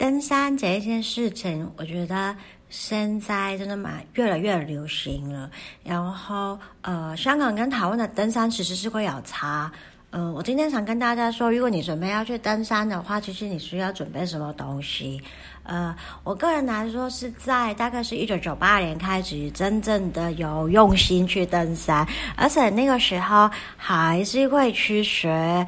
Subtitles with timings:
[0.00, 2.34] 登山这一件事情，我觉得
[2.70, 5.50] 现在真的蛮越来越流行了。
[5.84, 9.70] 然后，呃，香港跟台湾的登山其实是会有差。
[10.12, 15.20] 嗯、我今天想跟大家说，如果你准备要去登山的话，其实你需要准备什么东西？
[15.64, 15.94] 呃，
[16.24, 25.66] 我个人来说是在大概是一九九八年开始真正的有用心去登山，而且那个时候还是会去学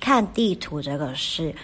[0.00, 1.54] 看地图这个事。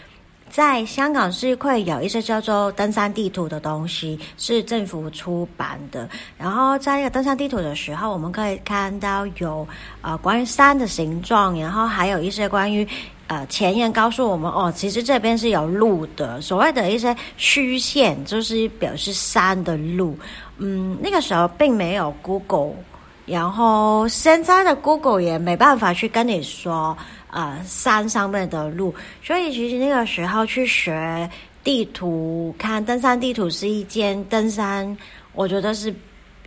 [0.51, 6.09] 在香港是会有一些叫做登山地图的东西，是政府出版的。
[6.37, 9.67] 然后在那个登山地图的时候，我们可以看到有
[10.03, 12.87] 呃关于山的形状，然后还有一些关于
[13.29, 16.41] 呃前言告诉我们哦，其实这边是有路的。
[16.41, 20.19] 所谓的一些虚线，就是表示山的路。
[20.59, 22.73] 嗯，那个时候并没有 Google，
[23.25, 26.97] 然后现在的 Google 也没办法去跟你说。
[27.33, 31.31] 呃，山上面的路，所以其实那个时候去学
[31.63, 34.97] 地图，看登山地图是一件登山，
[35.33, 35.95] 我觉得是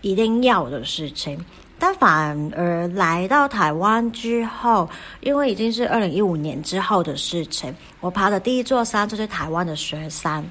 [0.02, 1.40] 一定要的事情。
[1.80, 10.44] 但反而来到台湾之后，因为已经是二零一五年之后的事情，我爬的第一座山就是台湾的雪山。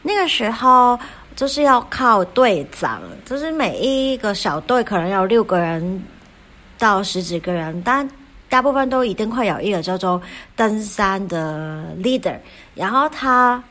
[0.00, 0.98] 那个时候
[1.36, 6.02] 就是要靠队长，就是每一个小队可能有六个人
[6.78, 8.08] 到十几个人，但
[8.48, 10.20] 大部分都一定会有一个叫做
[10.56, 12.36] 登山的 leader，
[12.74, 13.62] 然后他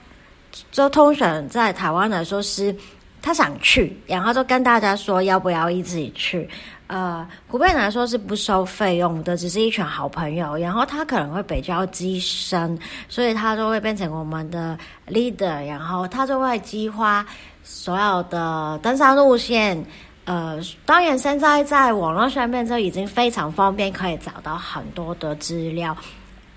[0.71, 2.75] 就通常在台湾来说是
[3.21, 6.49] 他想去，然后就跟大家说要不要一起去。
[6.87, 10.55] 呃，普遍来说是不收费用的，只是一群好朋友。
[10.55, 14.77] 然后他可能会比较资深，所以他就会变成我们的
[15.09, 17.25] leader，然后他就会计划
[17.61, 19.83] 所有的登山路线。
[20.27, 25.95] 呃，当然，现在在网络上面就已经非常方便，可以找到很多的资料。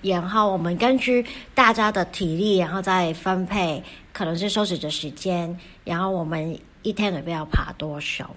[0.02, 3.80] 然后我们根据大家的体力，然后再分配，
[4.12, 5.56] 可能是休息的时间。
[5.84, 8.28] 然后我们一天里面要爬多少？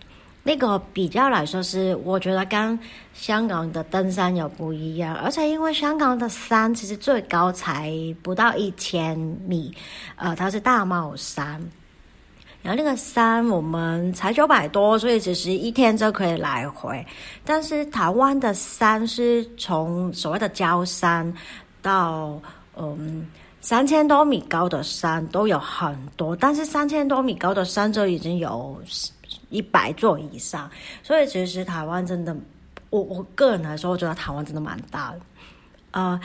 [0.44, 2.78] 那个比较来说是，我觉得跟
[3.16, 5.16] 香港的登山有不一样。
[5.16, 7.92] 而且因为香港的山其实最高才
[8.22, 9.74] 不到一千米，
[10.16, 11.60] 呃，它是大帽山。
[12.64, 17.06] 然后那个山我们才九百多，所以只是一天就可以来回。
[17.44, 21.32] 但是台湾的山是从所谓的郊山
[21.82, 22.42] 到
[22.78, 23.28] 嗯
[23.60, 28.82] 三千多米高的山都有很多，但是三千多米高的山就已经有
[29.50, 30.72] 一百座以上。
[31.04, 32.34] 所以其实台湾真的，
[32.92, 35.20] 我我个人来说，我觉得台湾真的蛮大的。
[35.92, 36.18] 呃，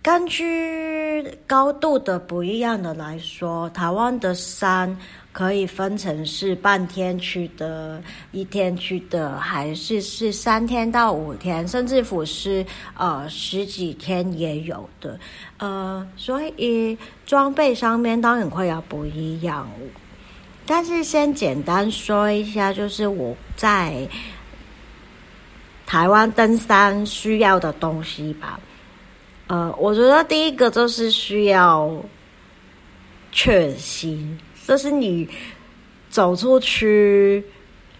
[0.00, 4.96] 根据高度的不一样的来说，台湾的山。
[5.34, 8.00] 可以分成是半天去的，
[8.30, 12.64] 一天去的，还是是三天到五天，甚至乎是
[12.96, 15.18] 呃十几天也有的。
[15.58, 16.96] 呃，所以
[17.26, 19.68] 装备上面当然会有不一样。
[20.64, 24.08] 但是先简单说一下，就是我在
[25.84, 28.60] 台湾登山需要的东西吧。
[29.48, 31.92] 呃，我觉得第一个就是需要
[33.32, 34.38] 确信。
[34.66, 35.28] 这是你
[36.08, 37.44] 走出去，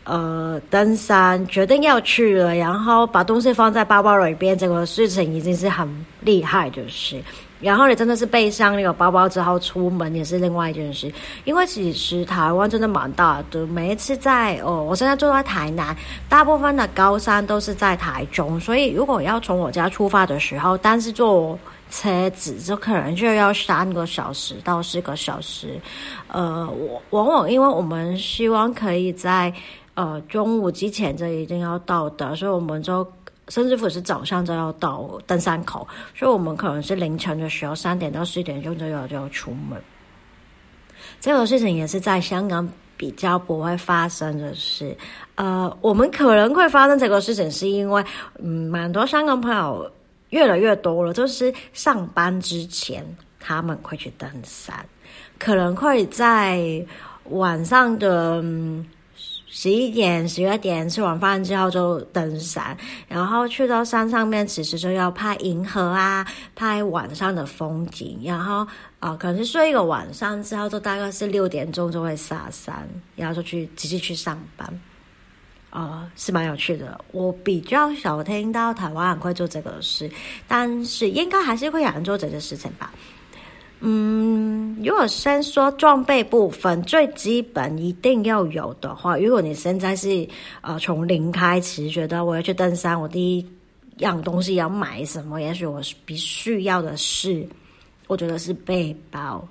[0.04, 5.88] 呃，登山决定要去了，然后把东西放在包包里边，这个事情已经是很
[6.20, 7.22] 厉害的事。
[7.60, 11.10] 然后你真的是背上那个包包之后出门也是另外一件事，
[11.44, 13.66] 因为其实台湾真的蛮大的。
[13.66, 15.96] 每一次在哦，我现在住在台南，
[16.28, 21.58] 大部分的高山都是在台中，所以如果要从我家出发的时候，但是坐
[21.97, 25.81] 车子就可能就要三个小时到四个小时，
[26.27, 29.53] 呃，我往往因为我们希望可以在
[29.94, 33.06] 呃中午之前就一定要到的，所以我们就
[33.49, 39.81] 甚至乎是早上就要到登山口，所以我们可能是凌晨的时候三点到四点钟就要就要出门。
[41.21, 44.97] 这个事情也是在香港比较不会发生的事，
[45.37, 48.05] 呃，我们可能会发生这个事情是因为
[48.43, 49.88] 嗯，蛮多香港朋友。
[50.34, 53.06] 越来越多了，就是上班之前
[53.38, 54.84] 他们会去登山，
[55.38, 56.84] 可能会在
[57.26, 58.42] 晚上的
[59.46, 62.76] 十一点、十二点吃完饭之后就登山，
[63.06, 66.26] 然后去到山上面，其实就要拍银河啊，
[66.56, 68.66] 拍晚上的风景，然后
[68.98, 74.69] 啊、可能是睡一个晚上之后，就大概是六点钟就会下山，然后就去直接去上班。
[75.75, 76.99] 呃，是蛮有趣的。
[77.11, 80.09] 我比较少听到台湾人会做这个事，
[80.47, 82.93] 但是应该还是会有人做这件事情吧。
[83.81, 90.26] 嗯，如果先说装备部分，最基本一定要有的话，如果你现在是
[90.61, 93.47] 呃从零开始，觉得我要去登山，我第一
[93.99, 95.41] 样东西要买什么？
[95.43, 97.44] 也许我必须要的是
[98.06, 99.47] 我觉得是背包，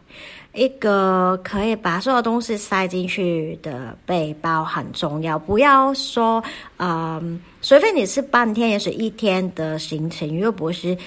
[0.54, 5.38] 一个可以把所有东西塞进去的背包很重要。
[5.38, 6.44] 不要说，
[6.78, 10.98] 嗯，除非你是半天也是一天的行程，又不是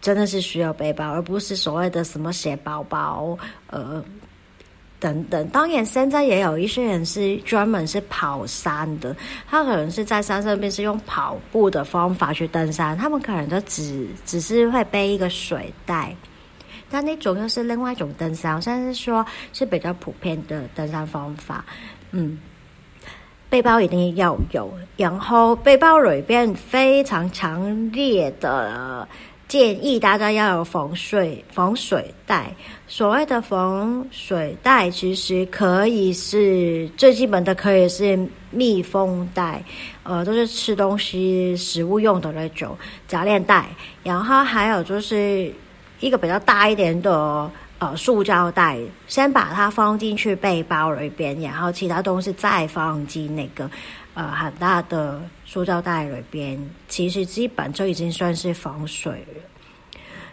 [0.00, 3.36] 真的是需要背包，而不是所谓的什么写包包，
[3.66, 4.02] 呃。
[5.00, 9.16] 等等，当然现在也有一些人是专门是跑山的，
[9.48, 16.14] 他可能是在山上边是用跑步的方法去登山，他们可能就只只是会背一个水袋，
[16.90, 21.64] 但那种又是另外一种登山，算是说是比较普遍的登山方法。
[22.10, 22.38] 嗯，
[23.48, 29.08] 背包一定要有，然后背包里边非常强烈的。
[29.48, 32.54] 建议大家要有防水防水袋。
[32.86, 38.16] 所谓的防水袋，其实可以是最基本的，可以是
[38.52, 39.60] 密封袋，
[40.04, 42.78] 呃，都是吃东西、食物用的那种
[43.08, 43.66] 夹链袋。
[44.04, 45.52] 然后还有就是
[46.00, 53.70] 一个比较大一点的呃塑胶袋，先把它放进去背包里边，然后其他东西再放进那个。
[54.12, 56.58] 呃，很大的塑胶袋里边，
[56.88, 59.40] 其实基本就已经算是防水了。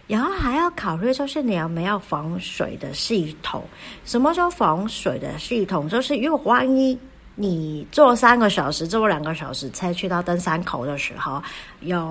[0.08, 3.64] 然后还要考虑，就是你有没有防水的系统？
[4.04, 5.88] 什么叫防水的系统？
[5.88, 6.98] 就是如果万一
[7.40, 11.40] 你坐三个小时、坐两个小时车去到登山口的时候，
[11.82, 12.04] 有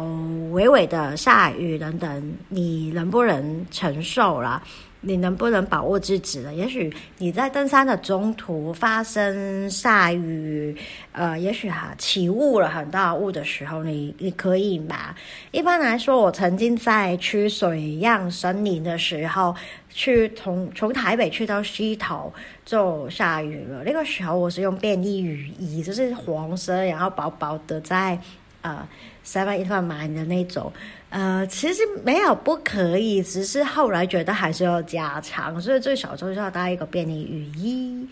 [0.52, 4.62] 微微的下雨等等，你能不能承受啦？
[5.00, 6.55] 你能不能把握自己了？
[6.55, 10.76] 也许你在登山的中途发生下雨，
[11.12, 15.14] 呃，也许哈起雾了很大雾的时候，你你可以吗？
[15.52, 19.55] 一般来说，我曾经在去水漾森林的时候，
[19.96, 22.31] 去从从台北去到溪头
[22.66, 23.82] 就下雨了。
[23.82, 28.19] 那个时候我是用便利雨衣，就是黄色，然后薄薄的在
[28.60, 28.87] 呃
[29.25, 30.70] Seven 买的那种。
[31.08, 38.06] 呃，其实没有不可以，只是后来觉得还是要加强，所以最少就是要带一个便利雨衣，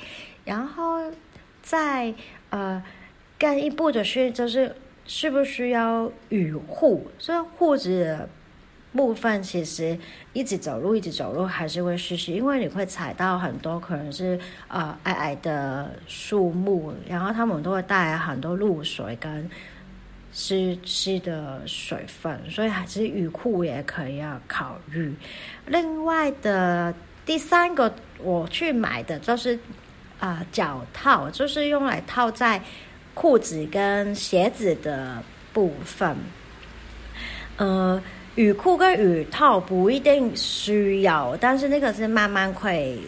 [0.45, 1.03] 然后
[1.61, 2.15] 再
[2.49, 2.83] 呃
[3.39, 7.07] 更一步的是，就是需不需要雨护？
[7.19, 8.27] 所以护子
[8.95, 9.99] 部分其实
[10.33, 14.39] 一直走路，一直走路还是会湿湿，因为你会踩到很多可能是
[14.69, 19.51] 呃矮矮的树木，然后他们都会带来很多露水跟。
[20.37, 25.15] 湿湿的水分，所以还是雨裤也可以要考虑。
[25.65, 26.93] 另外的
[27.25, 29.55] 第三个，我去买的就是
[30.19, 32.61] 啊、呃、脚套，就是用来套在
[33.15, 36.17] 裤子跟鞋子的部分。
[37.57, 38.03] 呃，
[38.35, 42.99] 雨裤跟雨套不一定需要，但是那个是慢慢会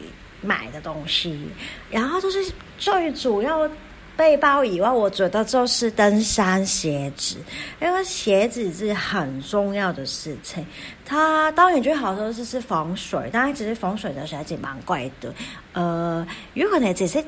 [0.40, 1.48] 买的东西。
[1.90, 3.68] 然后就是最主要。
[4.16, 7.36] 背包以外，我觉得就是登山鞋子，
[7.82, 10.66] 因为鞋子是很重要的事情。
[11.04, 15.34] 它当然最好说是是防水，但其实防水的鞋子蛮贵的。
[15.74, 17.22] 呃，如果你只是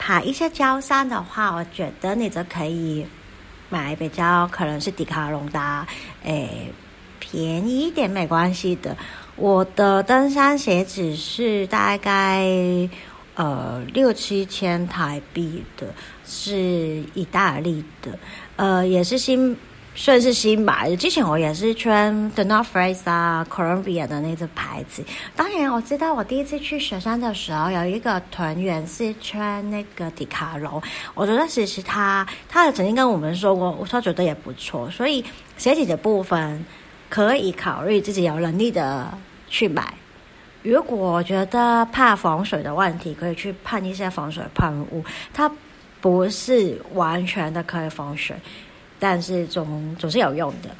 [0.00, 3.06] 爬一些高山的话，我觉得你就可以
[3.68, 5.86] 买比较可能是迪卡侬的，
[6.24, 6.72] 诶、
[7.22, 8.96] 便宜一点没关系的。
[9.36, 12.44] 我的登山鞋子是大概。
[13.34, 15.86] 呃，六七千台币的，
[16.26, 18.18] 是意大利的，
[18.56, 19.56] 呃，也是新，
[19.94, 20.96] 算是新买的。
[20.98, 25.02] 之前我也是穿 The North Face 啊，Columbia 的那个牌子。
[25.34, 30.82] 当然，我知道我第一次去雪山的时候，有一个团员是穿那个迪卡侬，
[31.14, 34.90] 我觉得其实他他也曾经跟我们说过，他觉得也不错。
[34.90, 35.24] 所以
[35.56, 36.62] 鞋底的部分
[37.12, 39.12] 可以考虑自己有能力的
[39.46, 39.92] 去买。
[40.62, 45.04] 如果觉得怕防水的问题，可以去喷一些防水喷雾。
[45.30, 45.50] 它
[46.00, 48.34] 不是完全的可以防水，
[48.98, 50.70] 但是总总是有用的。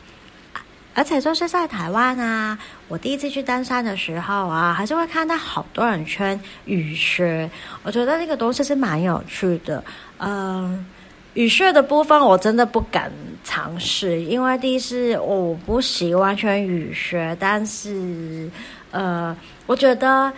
[0.95, 2.59] 而且就是在台湾啊，
[2.89, 7.51] 我第一次去登山的时候啊，还是会看到好多人穿雨靴。
[7.83, 9.85] 我觉得那个东西是蛮有趣的。
[10.19, 10.87] 嗯，
[11.35, 13.11] 雨靴的部分我真的不敢
[13.45, 18.51] 尝试，因为第一是我不喜欢穿雨靴，但是。
[18.95, 19.35] 呃，
[19.65, 20.31] 我觉得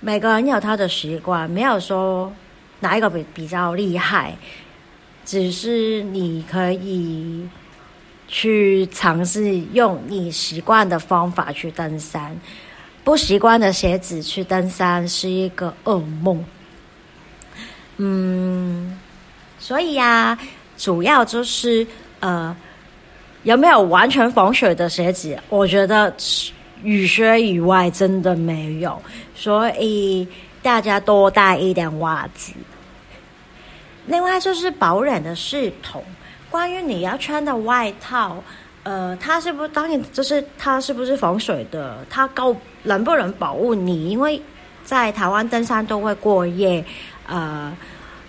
[0.00, 2.32] 每个人有他的习惯，没有说
[2.80, 4.36] 哪一个比比较厉害，
[5.24, 7.48] 只是你可以
[8.26, 12.36] 去尝试用你习惯的方法去登山。
[13.04, 16.44] 不习惯的鞋子去登山是一个噩梦。
[17.98, 18.98] 嗯，
[19.62, 20.36] 所以呀，
[20.76, 21.86] 主要就是
[22.18, 22.54] 呃，
[23.44, 25.38] 有没有完全防水的鞋子？
[25.48, 26.12] 我觉得。
[26.84, 29.00] 雨靴以外真的没有，
[29.36, 30.26] 所以
[30.60, 32.52] 大家多带一点袜子。
[34.04, 36.02] 另外就是保暖的系统，
[36.50, 38.42] 关于你要穿的外套，
[38.82, 42.04] 呃，它是不是当然就是它是不是防水的？
[42.10, 44.42] 它够能不能保护你，因为
[44.82, 46.84] 在台湾登山都会过夜，
[47.28, 47.72] 呃。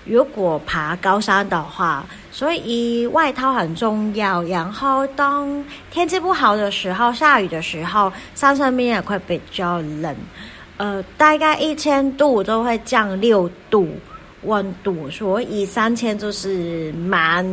[0.06, 4.44] 如果爬高山的话，所以外套很重要。
[4.44, 10.16] 然后当天气不好的时候，下雨的时候，山上面也会比较冷。
[10.78, 13.88] 呃，大概一千度都会降六度
[14.42, 17.46] 温度，所以三千就是蛮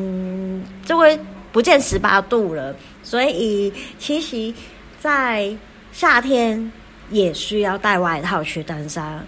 [0.85, 1.19] 就会
[1.53, 2.75] 不见十八度了。
[3.03, 4.53] 所以其实，
[4.99, 5.55] 在
[5.93, 6.73] 夏天
[7.11, 9.25] 也需要带外套去登山。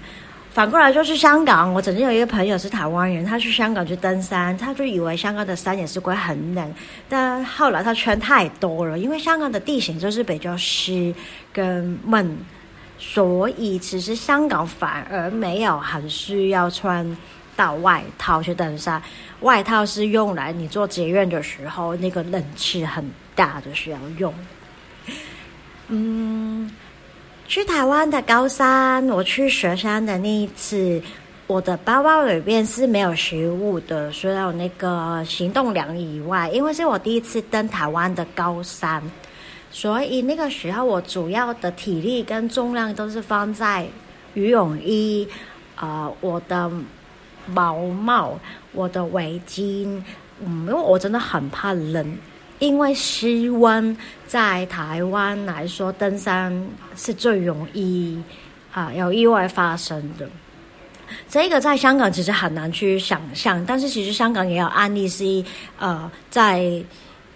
[0.53, 6.75] 反过来就是香港，我曾经有一个朋友是台湾人，他去香港去登山，他就以为香港的山也是会很冷，
[7.09, 11.15] 但后来他穿太多了，因为香港的地形就是比较湿
[11.55, 12.37] 跟闷，
[12.99, 17.17] 所以其实香港反而没有很需要穿
[17.57, 19.03] 到外套去登山，
[19.41, 23.03] 外套是用来你坐捷运的时候那个冷气很
[23.35, 24.35] 大的需要用，
[25.89, 26.52] 嗯。
[27.53, 31.03] 去台湾的高山，我去雪山的那一次，
[31.47, 39.03] 我的包包里面是没有食物的，除了有那个行动粮以外，因为是我第一次登台湾的高山，
[39.71, 43.87] 所以那个时候我主要的体力跟重量都是放在
[44.33, 45.29] 羽绒衣，
[45.77, 46.71] 呃，我的
[47.45, 48.33] 毛帽，
[48.73, 50.03] 我的围巾，
[50.41, 52.17] 嗯，因为我真的很怕冷。
[52.63, 56.65] 因为室温在台湾来说，登山
[56.95, 58.17] 是最容易
[58.73, 60.29] 啊有意外发生的。
[61.29, 65.45] 这个在香港其实很难去想象，但是其实香港也有案例是，
[65.81, 66.81] 呃，在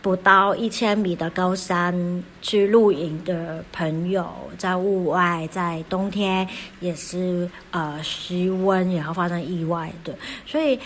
[0.00, 10.14] 不到一千米的高山去露营的朋友，在户外，在冬天也是呃失温，然后发生意外的，
[10.46, 10.78] 所以。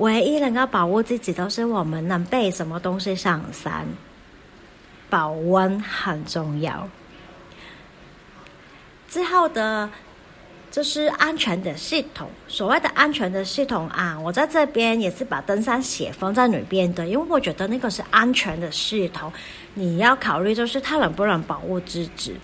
[0.00, 3.86] 唯一能够保护自己，都是我们能背什么东西上山，
[5.08, 6.88] 保温很重要。
[9.08, 9.90] 之后的，
[10.70, 12.30] 就是安全的系统。
[12.48, 19.30] 所谓的安全的系统啊，我在这边也是把登山鞋放在里边的，因为我觉得那个是安全的系统。
[19.74, 22.34] 你要考虑就是它能不能保护自己，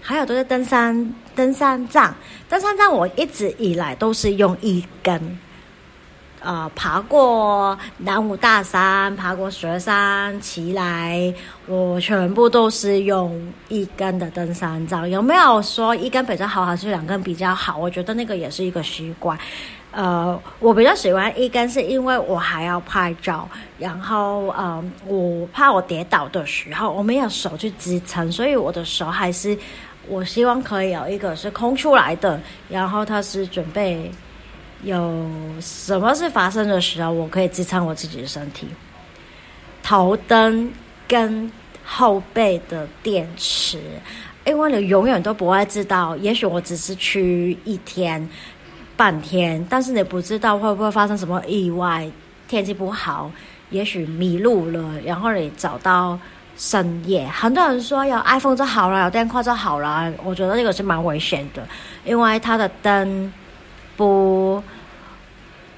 [0.00, 2.12] 还有就是登山登山杖，
[2.48, 5.38] 登山杖我一直以来都是用一根。
[6.40, 11.34] 呃，爬过南武大山，爬过雪山，奇来，
[11.66, 15.08] 我全部都是用一根的登山杖。
[15.08, 17.76] 有没有说一根比较好，还是两根比较好？
[17.76, 19.36] 我觉得那个也是一个习惯。
[19.90, 29.56] 呃，我比较喜欢一根，是因为我还要拍照，然后呃，我怕我跌倒的时候我没有手去支撑，所以我的手还是
[30.06, 32.38] 我希望可以有一个是空出来的，
[32.68, 34.12] 然后它是准备。
[34.86, 35.26] 有
[35.60, 38.68] 什么事发生的时候，我可以支撑我自己的身体。
[39.82, 40.70] 头灯
[41.08, 41.50] 跟
[41.84, 43.80] 后背的电池，
[44.44, 48.28] 因为你永远都不会知道，也许我只是去一天、
[48.96, 52.08] 半天，但是你不知道会不会发生什么意外，
[52.46, 53.28] 天气不好，
[53.70, 56.16] 也许迷路了，然后你找到
[56.56, 57.26] 深夜。
[57.26, 61.66] 很多人说有 iPhone 就好了，有电话就好了，我觉得这个是蛮危险的，
[62.04, 63.32] 因为它的灯。
[63.98, 64.62] 不，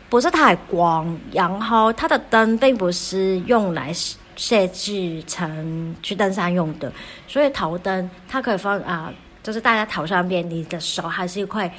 [0.08, 3.92] 不是太光，然后它的灯并不是用来
[4.36, 6.90] 设置成去登山用的，
[7.26, 9.12] 所以头灯它可以放啊，
[9.42, 11.70] 就是戴在头上边，你的手还是会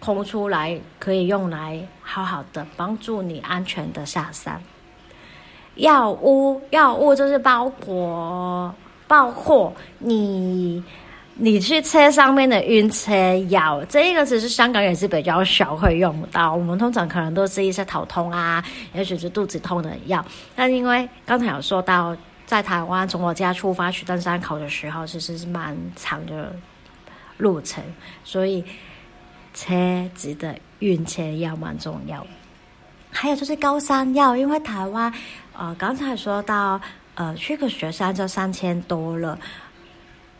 [0.00, 4.60] 空出来，可以用来好好的帮助你安全的下山。
[5.76, 8.74] 药物，药物就是包括
[9.06, 10.82] 包括你。
[11.38, 13.12] 你去车上面的晕车
[13.50, 16.54] 药，这个其实香港也是比较少会用到。
[16.54, 18.64] 我们通常可能都是一些头痛啊，
[18.94, 20.24] 也许是肚子痛的药。
[20.54, 22.16] 但因为刚才有说到，
[22.46, 26.56] 在台湾从我家出发去登山口的时候，其实是蛮长的
[27.36, 27.84] 路程，
[28.24, 28.64] 所以
[29.52, 29.74] 车
[30.14, 32.26] 子的晕车药蛮重要。
[33.10, 35.12] 还有就是高山药，因为台湾
[35.54, 36.80] 呃刚才说到
[37.14, 39.38] 呃去个雪山就三千多了，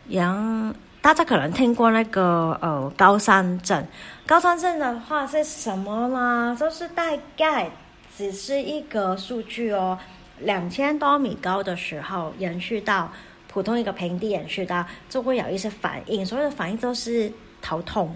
[0.09, 0.73] 然。
[1.07, 3.81] 大家可能听过那个呃高山症，
[4.25, 6.53] 高山症的话是什么呢？
[6.59, 7.71] 就是大概
[8.17, 9.97] 只是一个数据哦，
[10.39, 13.09] 两千多米高的时候延续到
[13.47, 18.13] 普通一个平地延续到，就会有一些反应，所有的反应都是头痛，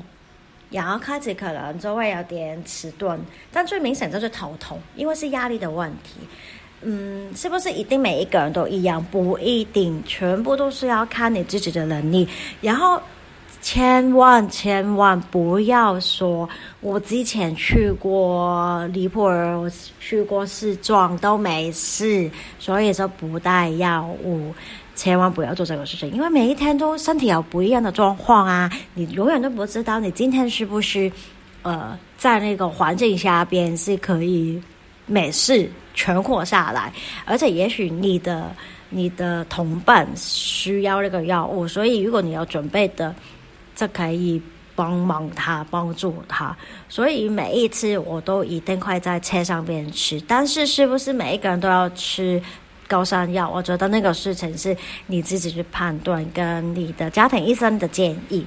[0.70, 3.18] 然后开始可能就会有点迟钝，
[3.54, 6.28] 但最明显就是头痛，因为是压力的问题。
[6.84, 9.04] 嗯，是不是一定每一个人都一样？
[9.12, 12.28] 不一定，全部都是要看你自己的能力。
[12.60, 13.02] 然后，
[13.62, 19.70] 千万千万不要说，我之前去过尼泊尔，我
[20.00, 24.54] 去过西藏都没事，所以说不带药物。
[24.94, 31.12] 千万不要做这个事情，因为每一天都身体有不一样的状况啊，你永远都不知道你今天是不是
[31.64, 34.62] 呃在那个环境下边是可以
[35.12, 36.92] 没事存活下来，
[37.26, 38.56] 而且也许你的
[38.90, 43.14] 你的同伴需要那个药物，所以如果你要准备的，
[43.76, 44.42] 这可以。
[44.74, 46.56] 帮忙他，帮助他，
[46.88, 50.20] 所以每一次我都一定会在车上边吃。
[50.22, 52.42] 但是，是不是每一个人都要吃
[52.88, 53.48] 高山药？
[53.50, 54.76] 我觉得那个事情是
[55.08, 58.46] 你自己去判断，跟你的家庭医生的建议。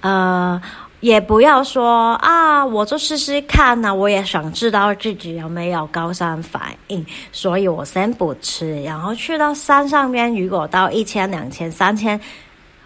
[0.00, 0.60] 呃，
[1.04, 8.82] 也不要说啊，我就试试看呐、我也想知道自己有没有高山反应，所以我先不吃。
[8.84, 12.18] 然后去到山上边，如果到一千、两千、三千。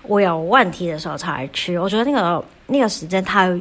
[0.03, 3.57] 我有问题的时候才吃，我觉得那个那个时间太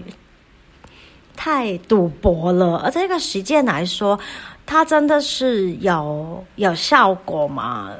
[1.35, 4.19] 太赌博了，而这个时间来说，
[4.65, 7.91] 它真的是有有效果吗？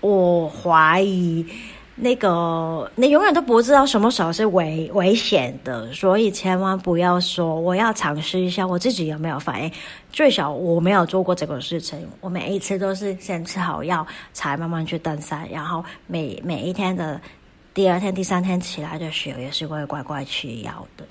[0.00, 1.46] 我怀疑
[1.96, 9.72] 那个你永远都不知道什么时候是危危险的，所以千万不要说我要尝试一下我自己有没有反应。
[10.12, 17.20] 最少我没有做过这个事情，我每一次都是先吃好药，才慢慢去登山，然后每每一天的。
[17.74, 21.04] 第二天、第三天起来的时候，也是会乖乖吃药的。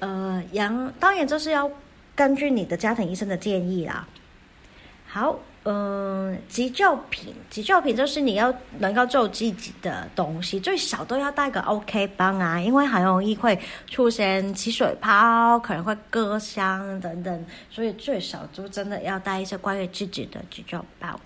[0.00, 1.70] 呃，然当然就是要
[2.16, 4.04] 根据你的家庭医生的建议啦。
[5.06, 21.18] 好，嗯、急救品，急救品就是你要能够救自己的东西，最少都要带个 OK 绷啊，因为很容易会出现起水泡，可能会割伤等等，所以最少就真的要带一些关于自己的急救包。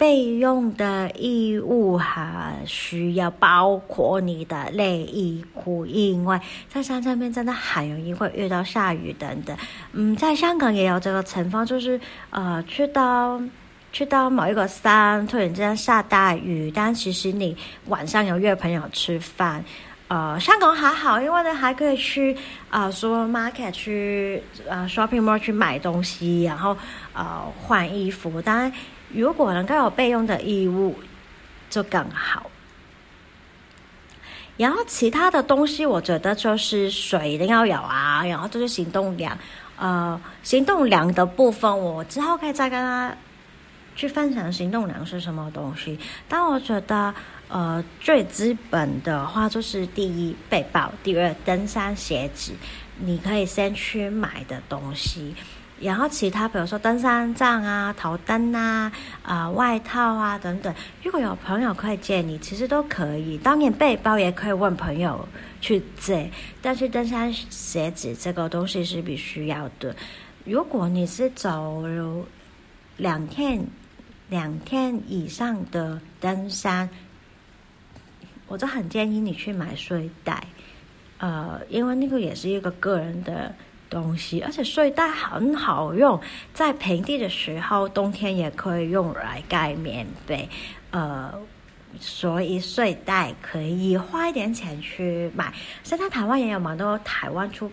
[0.00, 6.40] 备用的衣物哈需要包括你的内衣裤，因为
[6.70, 9.54] 在山上面真的很容易会遇到下雨等等。
[9.92, 13.38] 嗯，在香港也有这个情况，就是呃，去到
[13.92, 17.54] 去到某一个山，突然之间下大雨，但其实你
[17.88, 19.62] 晚上有约朋友吃饭。
[20.10, 22.34] 呃，香港还好，因为呢还可以去
[22.68, 26.76] 啊、呃、supermarket 去啊、shopping mall 去买东西，然后
[27.14, 28.72] 呃换衣服，当然。
[29.12, 30.96] 如果能够有备用的衣物，
[31.68, 32.48] 就更好。
[34.56, 38.24] 然后其他的东西，我觉得就是水一定要有啊。
[38.24, 39.36] 然后就是行动粮，
[39.76, 43.12] 呃，行动粮的部分，我之后可以再跟他
[43.96, 45.98] 去分享行动粮是什么东西。
[46.28, 47.12] 但我觉得，
[47.50, 52.52] 呃，最基本的话就是第一背包，第二登山鞋子，
[52.98, 55.34] 你可以先去买的东西。
[55.80, 63.38] 然后其他，比如说登山杖啊、头灯啊、啊、外套啊等等，如果有朋友可以借你，其实都可以。
[63.38, 65.26] 当然背包也可以问朋友
[65.60, 69.96] 去借，但是登山鞋子这个东西是必须要的。
[70.44, 71.82] 如果你是走
[72.98, 73.66] 两天、
[74.28, 76.86] 两天以上的登山，
[78.50, 80.44] 我就很建议你去买睡袋，
[81.16, 83.54] 呃，因为那个也是一个个人的。
[83.90, 86.20] 东西，而且睡袋很好用，
[86.54, 90.48] 在平地的时候，冬天也可以用来盖棉被，
[90.92, 91.34] 呃，
[91.98, 95.52] 所以睡袋可以花一点钱去买。
[95.82, 97.68] 现在台湾也有蛮多台湾出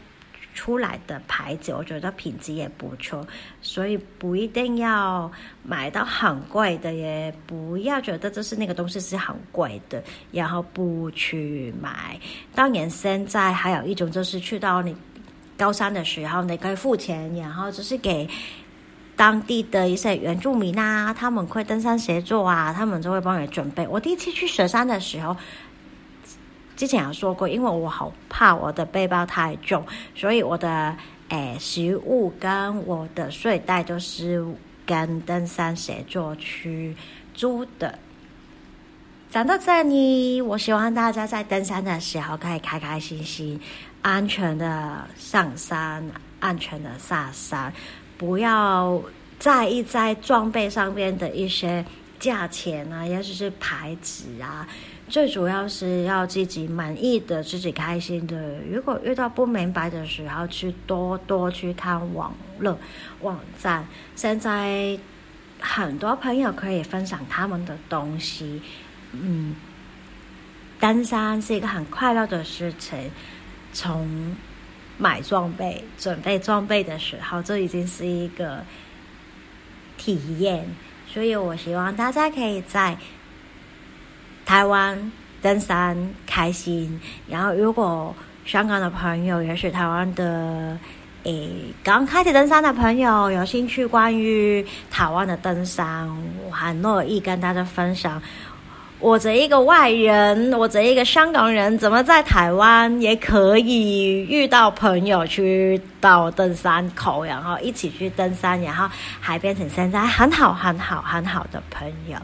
[0.58, 3.26] 出来的牌子，我觉得品质也不错，
[3.62, 12.20] 所以不一定要买到很贵的，也不要觉得就是那个东西是很贵的，然后不去买。
[12.56, 14.96] 当然，现在还有一种就是去到你。
[15.60, 18.30] 高山的时候，你可以付钱，然后就是给
[19.16, 23.88] 当地的一些原住民啊，他们会登山协作啊，他们就会帮你准备。
[23.88, 25.36] 我第一次去雪山的时候，
[26.78, 29.84] 之前有说过，因为我好怕我的背包太重，
[30.16, 30.96] 所以我的
[31.30, 34.46] 诶食物跟我的睡袋都是
[34.86, 36.96] 跟登山协作去
[37.34, 37.98] 租的。
[39.30, 43.60] 讲到这里，我希望大家在登山的时候可以开开心心。
[44.04, 46.02] 安全的上山，
[46.40, 47.74] 安全的下山，
[48.18, 49.02] 不要
[49.38, 51.84] 在意在装备上面的一些
[52.18, 54.66] 价钱啊，也就是牌子啊。
[55.10, 58.60] 最主要是要自己满意的，自己开心的。
[58.70, 62.78] 如果遇到不明白的时候，去多多去看网络
[63.22, 63.88] 网站。
[64.16, 65.00] 现在
[65.60, 68.62] 很多朋友可以分享他们的东西。
[69.14, 69.56] 嗯，
[70.80, 73.10] 登山是一个很快乐的事情。
[73.72, 74.36] 从
[74.98, 78.64] 买装备、准备装备的时候，这已经是一个
[79.96, 80.68] 体验。
[81.08, 82.98] 所以我希望大家可以在
[84.48, 87.00] 台湾登山开心。
[87.28, 90.78] 然后，如果香港的朋友，也是台湾的
[91.24, 91.50] 诶
[91.84, 96.08] 刚开始登山的朋友，有兴趣关于台湾的登山，
[96.46, 98.22] 我很乐意跟大家分享。
[99.00, 112.18] 我这一个外人，我这一个香港人，怎么在台湾也可以遇到朋友去到登山口，然后一起去登山，然后还变成现在很好很好很好的朋友。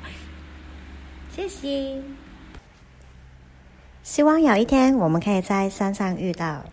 [1.36, 2.00] 谢谢，
[4.04, 6.64] 希望有一天我们可以在山上遇到。